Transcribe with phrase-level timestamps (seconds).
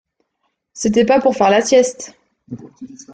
[0.73, 2.17] C’était pas pour faire la sieste.